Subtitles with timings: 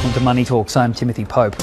[0.00, 0.78] Welcome to Money Talks.
[0.78, 1.54] I'm Timothy Pope.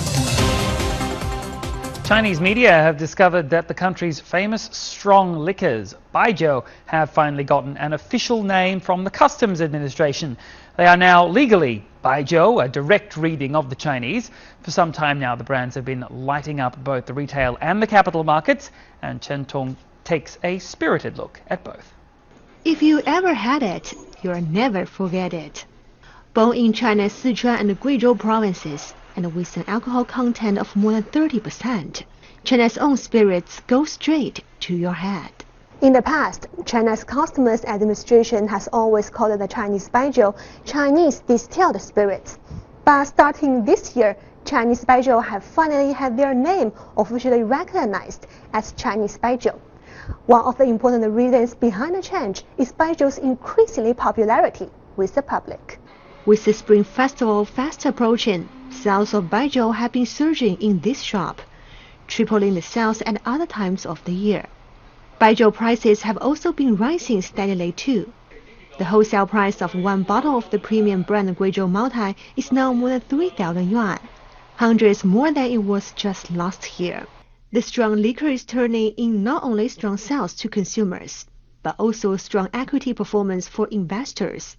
[2.05, 7.93] Chinese media have discovered that the country's famous strong liquors, Baijiu, have finally gotten an
[7.93, 10.37] official name from the Customs Administration.
[10.75, 14.29] They are now legally Baijiu, a direct reading of the Chinese.
[14.61, 17.87] For some time now, the brands have been lighting up both the retail and the
[17.87, 18.69] capital markets,
[19.01, 21.91] and Chen Tong takes a spirited look at both.
[22.63, 25.65] If you ever had it, you'll never forget it.
[26.37, 31.01] Born in China's Sichuan and Guizhou provinces, and with an alcohol content of more than
[31.01, 32.03] 30%,
[32.43, 35.31] China's own spirits go straight to your head.
[35.81, 42.37] In the past, China's Customs Administration has always called the Chinese baijiu Chinese distilled spirits.
[42.85, 49.17] But starting this year, Chinese baijiu have finally had their name officially recognized as Chinese
[49.17, 49.57] baijiu.
[50.27, 55.79] One of the important reasons behind the change is baijiu's increasingly popularity with the public.
[56.27, 61.39] With the Spring Festival fast approaching, sales of baijiu have been surging in this shop,
[62.05, 64.45] tripling the sales at other times of the year.
[65.21, 68.11] Baijiu prices have also been rising steadily too.
[68.77, 72.89] The wholesale price of one bottle of the premium brand Guizhou Maotai is now more
[72.89, 73.97] than 3,000 yuan,
[74.57, 77.07] hundreds more than it was just last year.
[77.53, 81.25] The strong liquor is turning in not only strong sales to consumers,
[81.63, 84.57] but also strong equity performance for investors.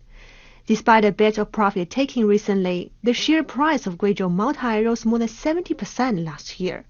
[0.68, 5.18] Despite a bit of profit taking recently, the share price of Guizhou Maotai rose more
[5.18, 6.84] than 70% last year,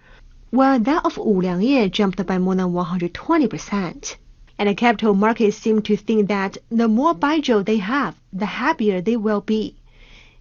[0.51, 4.17] while that of Wuliangye jumped by more than 120%.
[4.59, 9.01] And the capital markets seem to think that the more baijiu they have, the happier
[9.01, 9.77] they will be.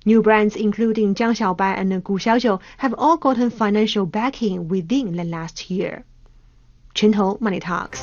[0.04, 5.24] New brands including Jiang Xiaobai and Gu Xiaojiu have all gotten financial backing within the
[5.24, 6.04] last year.
[6.96, 8.02] Chen Money Talks.